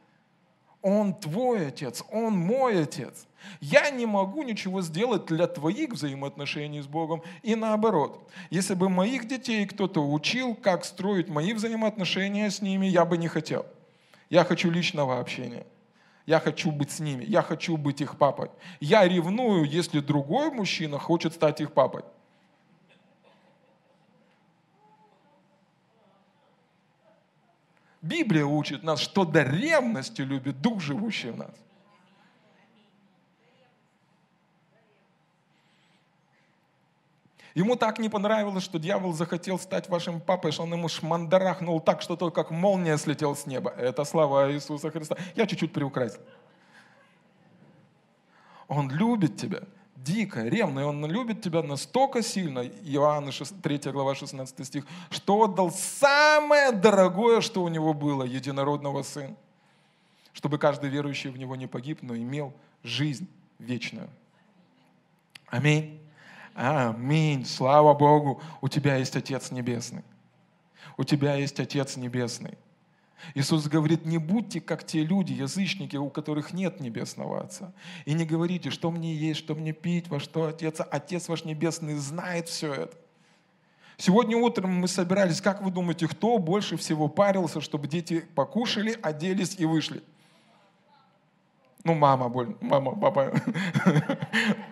[0.82, 3.26] он твой отец, он мой отец.
[3.60, 7.22] Я не могу ничего сделать для твоих взаимоотношений с Богом.
[7.42, 13.04] И наоборот, если бы моих детей кто-то учил, как строить мои взаимоотношения с ними, я
[13.04, 13.66] бы не хотел.
[14.30, 15.66] Я хочу личного общения.
[16.26, 17.24] Я хочу быть с ними.
[17.24, 18.50] Я хочу быть их папой.
[18.80, 22.02] Я ревную, если другой мужчина хочет стать их папой.
[28.02, 31.54] Библия учит нас, что до ревности любит Дух, живущий в нас.
[37.54, 42.00] Ему так не понравилось, что дьявол захотел стать вашим папой, что он ему шмандарахнул так,
[42.02, 43.70] что то, как молния слетел с неба.
[43.70, 45.16] Это слава Иисуса Христа.
[45.36, 46.20] Я чуть-чуть приукрасил.
[48.68, 49.60] Он любит тебя
[50.04, 55.70] дико, ревно, и Он любит тебя настолько сильно, Иоанна 3 глава 16 стих, что отдал
[55.70, 59.36] самое дорогое, что у Него было, единородного Сына,
[60.32, 64.08] чтобы каждый верующий в Него не погиб, но имел жизнь вечную.
[65.48, 66.00] Аминь.
[66.54, 67.44] Аминь.
[67.46, 70.02] Слава Богу, у тебя есть Отец Небесный.
[70.96, 72.58] У тебя есть Отец Небесный.
[73.34, 77.72] Иисус говорит, не будьте как те люди, язычники, у которых нет небесного Отца.
[78.04, 80.80] И не говорите, что мне есть, что мне пить, во что Отец.
[80.90, 82.96] Отец ваш Небесный знает все это.
[83.96, 89.54] Сегодня утром мы собирались, как вы думаете, кто больше всего парился, чтобы дети покушали, оделись
[89.58, 90.02] и вышли?
[91.84, 93.32] Ну, мама, боль, мама, папа,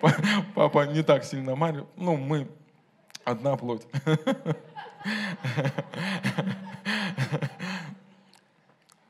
[0.54, 1.88] папа не так сильно марил.
[1.96, 2.48] Ну, мы
[3.24, 3.86] одна плоть.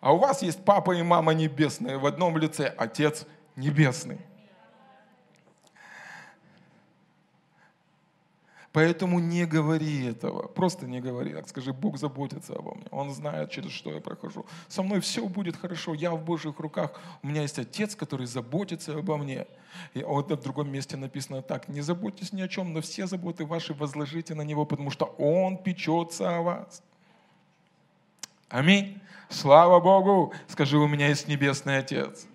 [0.01, 4.19] А у вас есть папа и мама небесные в одном лице, Отец небесный.
[8.73, 11.33] Поэтому не говори этого, просто не говори.
[11.35, 14.47] Так скажи, Бог заботится обо мне, Он знает, через что я прохожу.
[14.69, 16.93] Со мной все будет хорошо, я в Божьих руках.
[17.23, 19.49] У меня есть Отец, который заботится обо мне.
[19.93, 23.45] И вот в другом месте написано так, не заботьтесь ни о чем, но все заботы
[23.45, 26.83] ваши возложите на Него, потому что Он печется о вас.
[28.51, 29.01] Аминь.
[29.29, 30.33] Слава Богу!
[30.49, 32.27] Скажи, у меня есть Небесный Отец.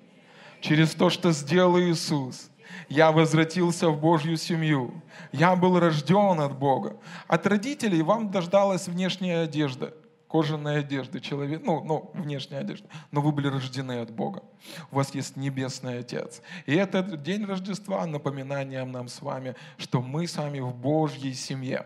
[0.62, 2.50] Через то, что сделал Иисус,
[2.88, 5.04] я возвратился в Божью семью.
[5.34, 6.96] Я был рожден от Бога.
[7.28, 9.94] От родителей вам дождалась внешняя одежда,
[10.30, 12.88] кожаная одежда, человек, ну, ну, внешняя одежда.
[13.12, 14.42] Но вы были рождены от Бога.
[14.92, 16.42] У вас есть Небесный Отец.
[16.66, 21.86] И этот день Рождества напоминанием нам с вами, что мы с вами в Божьей семье.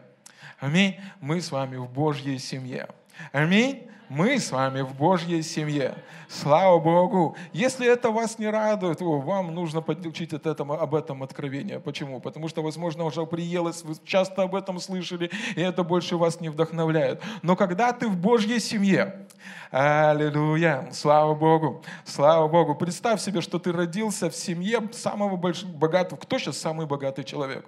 [0.60, 1.00] Аминь.
[1.20, 2.89] Мы с вами в Божьей семье.
[3.32, 3.89] Аминь.
[4.10, 5.93] Мы с вами в Божьей семье.
[6.27, 7.36] Слава Богу.
[7.53, 11.79] Если это вас не радует, то вам нужно получить от этого, об этом откровение.
[11.79, 12.19] Почему?
[12.19, 16.49] Потому что, возможно, уже приелось, вы часто об этом слышали, и это больше вас не
[16.49, 17.21] вдохновляет.
[17.43, 19.27] Но когда ты в Божьей семье,
[19.69, 26.17] аллилуйя, слава Богу, слава Богу, представь себе, что ты родился в семье самого большого, богатого.
[26.17, 27.63] Кто сейчас самый богатый человек?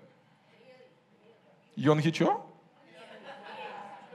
[1.75, 2.41] Йон Хичо?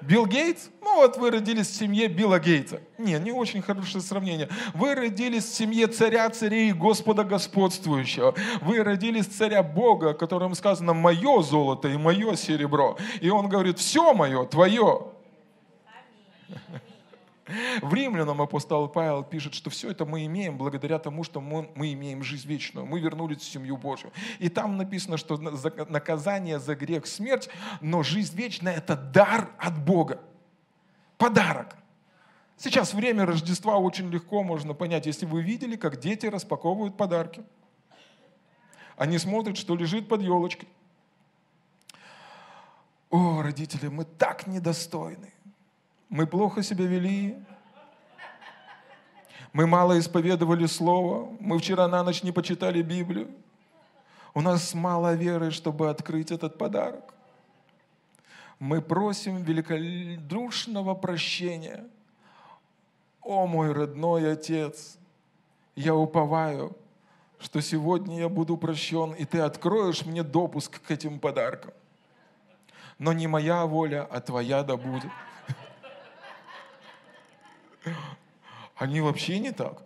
[0.06, 0.68] Билл Гейтс?
[0.80, 2.80] Ну вот вы родились в семье Билла Гейтса.
[2.96, 4.48] Не, не очень хорошее сравнение.
[4.74, 8.34] Вы родились в семье царя царей и Господа господствующего.
[8.62, 12.96] Вы родились царя Бога, которому сказано «мое золото и мое серебро».
[13.20, 15.08] И он говорит «все мое, твое».
[16.48, 16.80] Аминь.
[17.80, 21.92] В Римлянам апостол Павел пишет, что все это мы имеем благодаря тому, что мы, мы
[21.92, 22.86] имеем жизнь вечную.
[22.86, 24.12] Мы вернулись в семью Божью.
[24.40, 27.48] И там написано, что наказание за грех– смерть,
[27.80, 30.20] но жизнь вечная– это дар от Бога.
[31.18, 31.76] Подарок.
[32.56, 37.44] Сейчас время Рождества очень легко можно понять, если вы видели, как дети распаковывают подарки.
[38.96, 40.68] Они смотрят, что лежит под елочкой.
[43.10, 45.32] О, родители, мы так недостойны.
[46.08, 47.36] Мы плохо себя вели.
[49.52, 51.36] Мы мало исповедовали Слово.
[51.40, 53.28] Мы вчера на ночь не почитали Библию.
[54.34, 57.14] У нас мало веры, чтобы открыть этот подарок.
[58.58, 61.84] Мы просим великодушного прощения.
[63.22, 64.98] О мой родной Отец,
[65.74, 66.76] я уповаю,
[67.38, 71.72] что сегодня я буду прощен, и Ты откроешь мне допуск к этим подаркам.
[72.98, 75.10] Но не моя воля, а Твоя да будет.
[78.76, 79.82] Они вообще не так.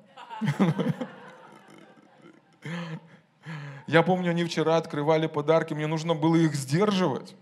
[3.86, 7.34] Я помню, они вчера открывали подарки, мне нужно было их сдерживать.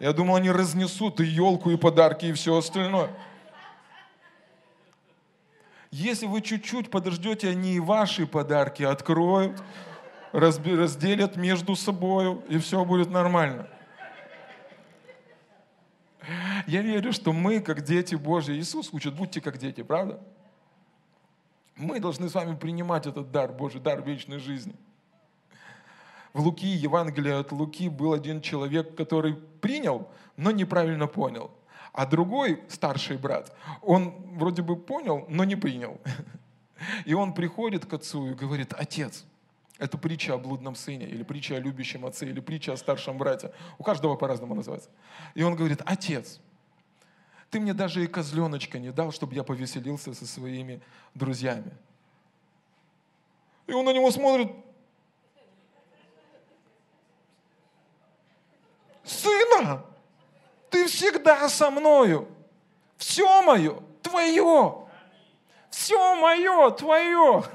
[0.00, 3.10] Я думал, они разнесут и елку, и подарки, и все остальное.
[5.90, 9.62] Если вы чуть-чуть подождете, они и ваши подарки откроют,
[10.32, 13.68] разделят между собой, и все будет нормально.
[16.66, 20.20] Я верю, что мы, как дети Божьи, Иисус учит, будьте как дети, правда?
[21.76, 24.74] Мы должны с вами принимать этот дар Божий, дар вечной жизни.
[26.32, 31.50] В Луки, Евангелие от Луки, был один человек, который принял, но неправильно понял.
[31.92, 36.00] А другой, старший брат, он вроде бы понял, но не принял.
[37.04, 39.24] И он приходит к отцу и говорит, отец,
[39.78, 43.52] это притча о блудном сыне, или притча о любящем отце, или притча о старшем брате.
[43.78, 44.90] У каждого по-разному называется.
[45.34, 46.40] И он говорит, отец,
[47.54, 50.80] ты мне даже и козленочка не дал, чтобы я повеселился со своими
[51.14, 51.70] друзьями.
[53.68, 54.50] И он на него смотрит.
[59.04, 59.84] Сына,
[60.68, 62.26] ты всегда со мною.
[62.96, 64.88] Все мое, твое.
[65.70, 67.44] Все мое, твое.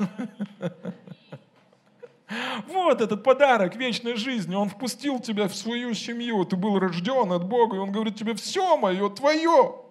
[2.68, 4.56] Вот этот подарок вечной жизни.
[4.56, 6.46] Он впустил тебя в свою семью.
[6.46, 9.89] Ты был рожден от Бога, и Он говорит тебе, все мое, твое.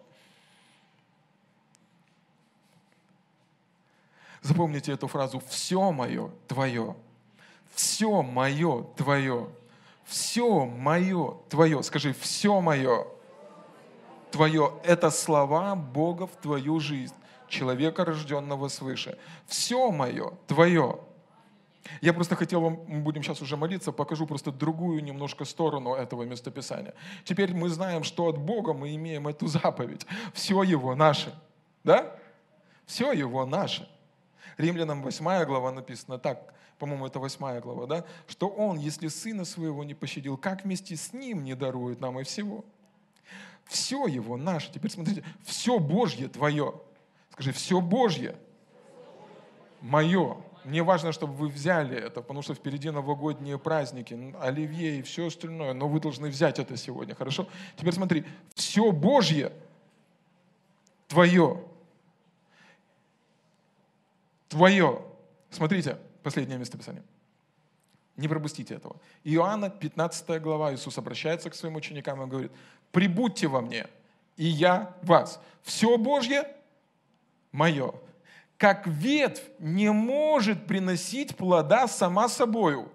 [4.42, 6.94] Запомните эту фразу «все мое твое».
[7.78, 9.48] Все мое твое.
[10.04, 11.80] Все мое твое.
[11.84, 13.06] Скажи, все мое
[14.32, 14.72] твое.
[14.82, 17.14] Это слова Бога в твою жизнь,
[17.46, 19.16] человека, рожденного свыше.
[19.46, 20.98] Все мое твое.
[22.00, 26.24] Я просто хотел вам, мы будем сейчас уже молиться, покажу просто другую немножко сторону этого
[26.24, 26.94] местописания.
[27.22, 30.04] Теперь мы знаем, что от Бога мы имеем эту заповедь.
[30.34, 31.32] Все Его наше.
[31.84, 32.12] Да?
[32.86, 33.88] Все Его наше.
[34.56, 39.84] Римлянам 8 глава написано так, по-моему, это 8 глава, да, что Он, если Сына Своего
[39.84, 42.64] не пощадил, как вместе с Ним не дарует нам и всего?
[43.66, 44.72] Все Его наше.
[44.72, 46.74] Теперь смотрите, все Божье твое.
[47.32, 48.36] Скажи, все Божье
[49.80, 50.38] мое.
[50.64, 55.72] Мне важно, чтобы вы взяли это, потому что впереди новогодние праздники, оливье и все остальное,
[55.72, 57.46] но вы должны взять это сегодня, хорошо?
[57.76, 59.52] Теперь смотри, все Божье
[61.06, 61.62] твое
[64.48, 65.02] твое.
[65.50, 67.02] Смотрите, последнее местописание.
[68.16, 68.96] Не пропустите этого.
[69.24, 72.52] Иоанна, 15 глава, Иисус обращается к своим ученикам и говорит,
[72.90, 73.86] «Прибудьте во мне,
[74.36, 75.40] и я вас.
[75.62, 76.44] Все Божье
[77.52, 77.94] мое.
[78.56, 82.90] Как ветвь не может приносить плода сама собою,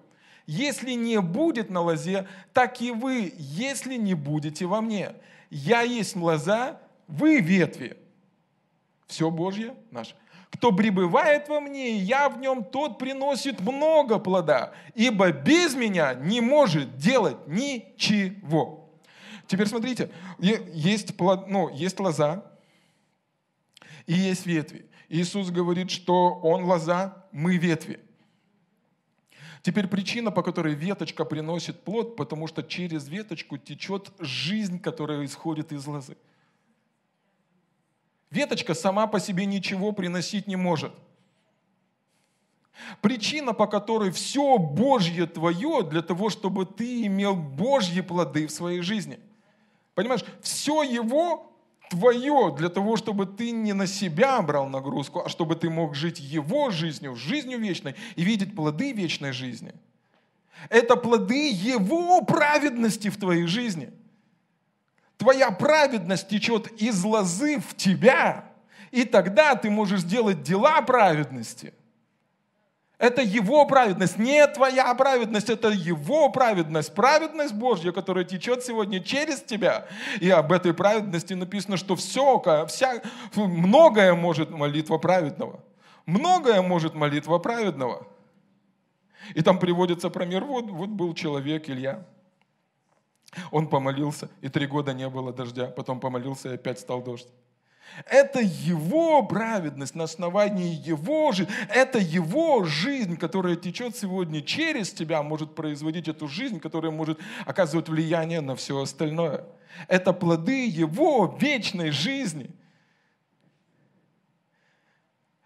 [0.46, 5.14] если не будет на лозе, так и вы, если не будете во мне.
[5.50, 7.98] Я есть лоза, вы ветви.
[9.08, 10.16] Все Божье наше.
[10.54, 16.14] Кто пребывает во мне, и я в нем, тот приносит много плода, ибо без меня
[16.14, 18.92] не может делать ничего.
[19.48, 22.46] Теперь смотрите, есть, плод, ну, есть лоза,
[24.06, 24.86] и есть ветви.
[25.10, 28.00] Иисус говорит, что Он лоза, мы ветви.
[29.64, 35.72] Теперь причина, по которой веточка приносит плод, потому что через веточку течет жизнь, которая исходит
[35.72, 36.16] из лозы.
[38.34, 40.92] Веточка сама по себе ничего приносить не может.
[43.00, 48.82] Причина, по которой все Божье твое, для того, чтобы ты имел Божьи плоды в своей
[48.82, 49.20] жизни.
[49.94, 51.54] Понимаешь, все Его
[51.92, 56.20] твое для того, чтобы ты не на себя брал нагрузку, а чтобы ты мог жить
[56.20, 59.76] Его жизнью, жизнью вечной и видеть плоды вечной жизни.
[60.70, 63.94] Это плоды Его праведности в твоей жизни.
[65.24, 68.44] Твоя праведность течет из лозы в тебя,
[68.92, 71.74] и тогда ты можешь сделать дела праведности–
[73.04, 79.42] это Его праведность, не твоя праведность, это Его праведность, праведность Божья, которая течет сегодня через
[79.42, 79.88] тебя.
[80.22, 83.02] И об этой праведности написано, что все, вся,
[83.36, 85.60] многое может молитва праведного.
[86.06, 88.08] Многое может молитва праведного.
[89.36, 92.06] И там приводится пример, вот, вот был человек Илья,
[93.52, 97.28] он помолился, и три года не было дождя, потом помолился, и опять стал дождь.
[98.10, 101.54] Это его праведность на основании его жизни.
[101.70, 107.90] Это его жизнь, которая течет сегодня через тебя, может производить эту жизнь, которая может оказывать
[107.90, 109.46] влияние на все остальное.
[109.88, 112.50] Это плоды его вечной жизни–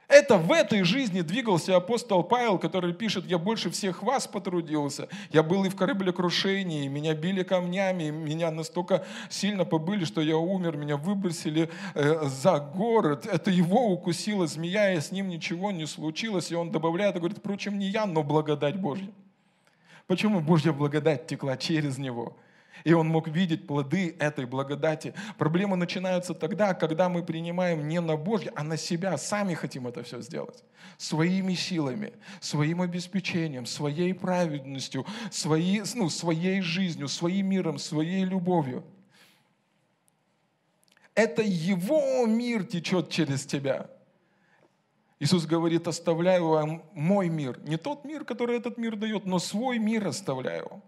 [0.07, 5.09] это в этой жизни двигался апостол Павел, который пишет, я больше всех вас потрудился.
[5.31, 10.77] Я был и в кораблекрушении, меня били камнями, меня настолько сильно побыли, что я умер,
[10.77, 13.25] меня выбросили э, за город.
[13.25, 16.51] Это его укусила змея, и с ним ничего не случилось.
[16.51, 19.09] И он добавляет, и говорит, впрочем, не я, но благодать Божья.
[20.07, 22.37] Почему Божья благодать текла через него?
[22.83, 25.13] И он мог видеть плоды этой благодати.
[25.37, 29.17] Проблемы начинаются тогда, когда мы принимаем не на Божье, а на себя.
[29.17, 30.63] Сами хотим это все сделать.
[30.97, 38.83] Своими силами, своим обеспечением, своей праведностью, своей, ну, своей жизнью, своим миром, своей любовью.
[41.15, 43.89] Это Его мир течет через тебя.
[45.19, 47.59] Иисус говорит, оставляю вам мой мир.
[47.63, 50.83] Не тот мир, который этот мир дает, но свой мир оставляю.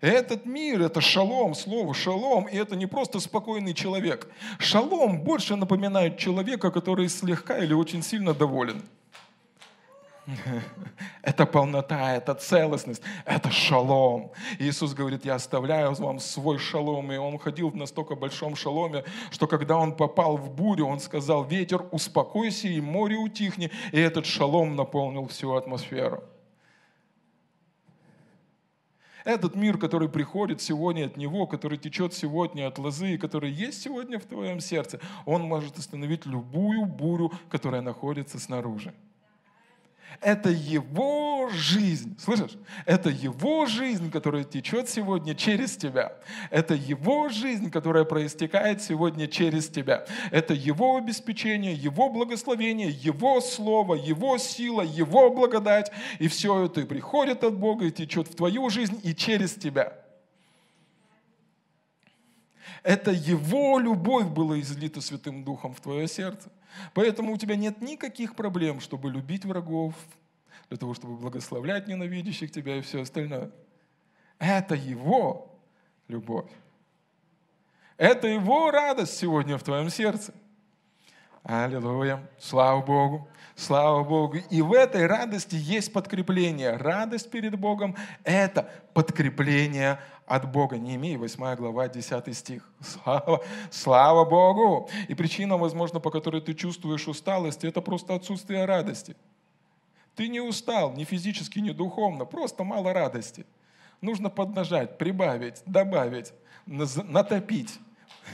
[0.00, 4.28] Этот мир– это шалом, слово шалом, и это не просто спокойный человек.
[4.58, 8.82] Шалом больше напоминает человека, который слегка или очень сильно доволен.
[11.22, 14.32] Это полнота, это целостность, это шалом.
[14.58, 17.12] Иисус говорит, я оставляю вам свой шалом.
[17.12, 21.44] И он ходил в настолько большом шаломе, что когда он попал в бурю, он сказал,
[21.44, 23.70] ветер, успокойся, и море утихни.
[23.92, 26.24] И этот шалом наполнил всю атмосферу.
[29.26, 33.82] Этот мир, который приходит сегодня от Него, который течет сегодня от лозы, и который есть
[33.82, 38.94] сегодня в твоем сердце, он может остановить любую бурю, которая находится снаружи.
[40.20, 42.56] Это его жизнь, слышишь?
[42.84, 46.12] Это его жизнь, которая течет сегодня через тебя.
[46.50, 50.06] Это его жизнь, которая проистекает сегодня через тебя.
[50.30, 55.90] Это его обеспечение, его благословение, его слово, его сила, его благодать.
[56.18, 59.92] И все это приходит от Бога и течет в твою жизнь и через тебя.
[62.82, 66.48] Это Его любовь была излита Святым Духом в твое сердце.
[66.94, 69.94] Поэтому у тебя нет никаких проблем, чтобы любить врагов,
[70.68, 73.50] для того, чтобы благословлять ненавидящих тебя и все остальное.
[74.38, 75.54] Это Его
[76.08, 76.50] любовь.
[77.96, 80.34] Это Его радость сегодня в твоем сердце.
[81.48, 82.28] Аллилуйя.
[82.40, 83.28] Слава Богу.
[83.54, 84.38] Слава Богу.
[84.50, 86.72] И в этой радости есть подкрепление.
[86.76, 87.94] Радость перед Богом–
[88.24, 90.76] это подкрепление от Бога.
[90.76, 92.68] Неемия, 8 глава, 10 стих.
[92.80, 94.90] Слава, слава Богу!
[95.06, 99.14] И причина, возможно, по которой ты чувствуешь усталость, это просто отсутствие радости.
[100.16, 103.46] Ты не устал ни физически, ни духовно, просто мало радости.
[104.00, 106.32] Нужно поднажать, прибавить, добавить,
[106.66, 107.78] натопить,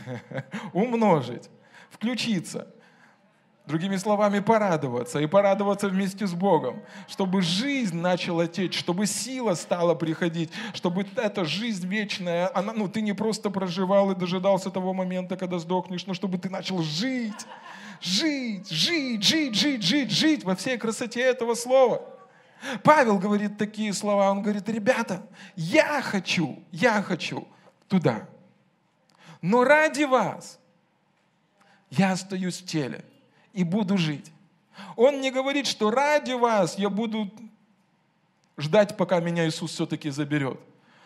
[0.72, 1.50] умножить,
[1.90, 2.68] включиться–
[3.66, 9.94] Другими словами, порадоваться и порадоваться вместе с Богом, чтобы жизнь начала течь, чтобы сила стала
[9.94, 15.36] приходить, чтобы эта жизнь вечная, она, ну, ты не просто проживал и дожидался того момента,
[15.36, 17.46] когда сдохнешь, но чтобы ты начал жить,
[18.00, 22.02] жить, жить, жить, жить, жить, жить во всей красоте этого слова.
[22.82, 25.22] Павел говорит такие слова, он говорит, ребята,
[25.54, 27.46] я хочу, я хочу
[27.86, 28.28] туда,
[29.40, 30.58] но ради вас
[31.90, 33.04] я остаюсь в теле
[33.52, 34.32] и буду жить.
[34.96, 37.30] Он не говорит, что ради вас я буду
[38.56, 40.58] ждать, пока меня Иисус все-таки заберет.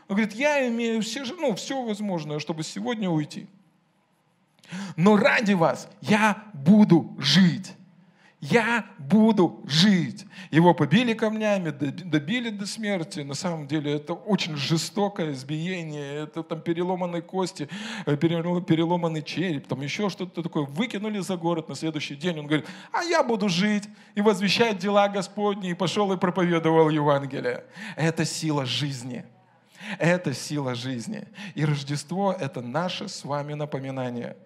[0.09, 3.47] Он говорит, я имею все, ну, все возможное, чтобы сегодня уйти.
[4.97, 7.76] Но ради вас я буду жить.
[8.41, 10.26] Я буду жить.
[10.51, 13.20] Его побили камнями, добили до смерти.
[13.20, 16.24] На самом деле это очень жестокое избиение.
[16.24, 17.66] Это там переломанные кости,
[18.05, 20.64] э, переломанный череп, там еще что-то такое.
[20.64, 22.39] Выкинули за город на следующий день.
[22.39, 23.84] Он говорит, а я буду жить
[24.14, 25.70] и возвещать дела Господни.
[25.70, 27.64] И пошел и проповедовал Евангелие.
[27.97, 29.24] Это сила жизни.
[29.99, 31.26] Это сила жизни.
[31.55, 34.37] И Рождество– это наше с вами напоминание,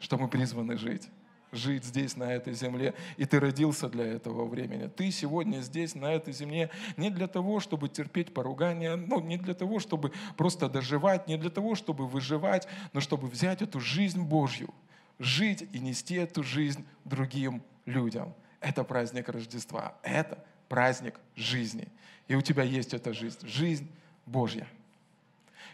[0.00, 1.08] что мы призваны жить
[1.52, 4.88] жить здесь, на этой земле, и ты родился для этого времени.
[4.88, 9.54] Ты сегодня здесь, на этой земле, не для того, чтобы терпеть поругания, ну, не для
[9.54, 14.72] того, чтобы просто доживать, не для того, чтобы выживать, но чтобы взять эту жизнь Божью,
[15.18, 18.34] жить и нести эту жизнь другим людям.
[18.60, 21.88] Это праздник Рождества, это праздник жизни.
[22.28, 23.90] И у тебя есть эта жизнь, жизнь
[24.26, 24.68] Божья.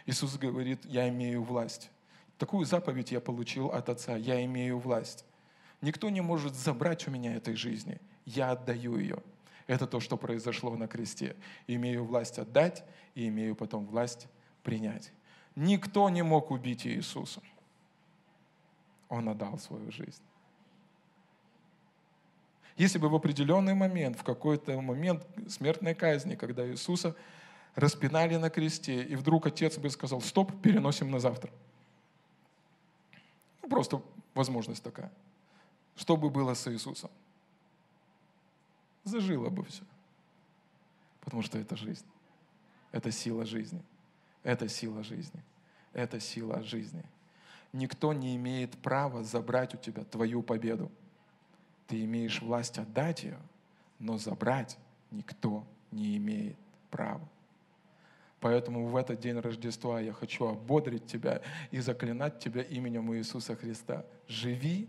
[0.05, 1.91] Иисус говорит, я имею власть.
[2.37, 5.25] Такую заповедь я получил от Отца, я имею власть.
[5.81, 7.99] Никто не может забрать у меня этой жизни.
[8.25, 9.21] Я отдаю ее.
[9.67, 11.35] Это то, что произошло на кресте.
[11.67, 12.83] Имею власть отдать
[13.15, 14.27] и имею потом власть
[14.63, 15.11] принять.
[15.55, 17.41] Никто не мог убить Иисуса.
[19.09, 20.21] Он отдал свою жизнь.
[22.75, 27.15] Если бы в определенный момент, в какой-то момент смертной казни, когда Иисуса
[27.75, 31.51] распинали на кресте, и вдруг отец бы сказал, стоп, переносим на завтра.
[33.63, 34.01] Ну, просто
[34.33, 35.11] возможность такая–
[35.97, 37.09] что бы было с Иисусом?
[39.03, 39.83] Зажило бы все.
[41.21, 42.05] Потому что это жизнь.
[42.91, 43.81] Это сила жизни.
[44.43, 45.43] Это сила жизни.
[45.93, 47.03] Это сила жизни.
[47.73, 50.91] Никто не имеет права забрать у тебя твою победу.
[51.87, 53.39] Ты имеешь власть отдать ее,
[53.99, 54.77] но забрать
[55.11, 56.57] никто не имеет
[56.91, 57.27] права.
[58.39, 61.41] Поэтому в этот день Рождества я хочу ободрить тебя
[61.71, 64.05] и заклинать тебя именем Иисуса Христа.
[64.27, 64.87] Живи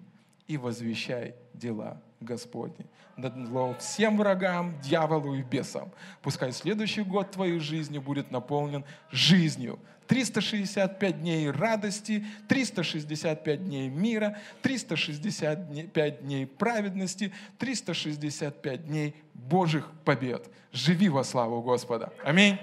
[0.49, 2.86] и возвещай дела Господни.
[3.16, 5.92] Надло всем врагам, дьяволу и бесам.
[6.22, 9.78] Пускай следующий год твоей жизни будет наполнен жизнью.
[10.09, 20.51] 365 дней радости, 365 дней мира, 365 дней праведности, 365 дней Божьих побед.
[20.72, 22.12] Живи во славу Господа.
[22.24, 22.59] Аминь.